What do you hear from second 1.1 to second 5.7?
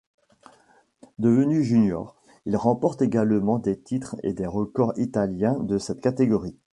Devenu junior, il remporte également des titres et des records italiens